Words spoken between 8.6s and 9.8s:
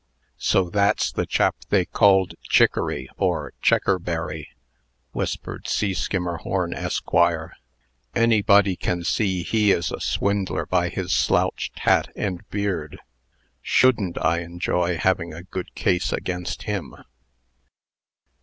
can see he